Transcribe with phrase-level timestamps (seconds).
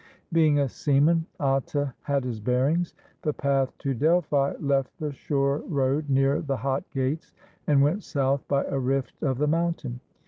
[0.33, 2.95] Being a seaman, Atta had his bearings.
[3.21, 7.33] The path to Delphi left the shore road near the Hot Gates,
[7.67, 9.99] and went south by a rift of the mountain.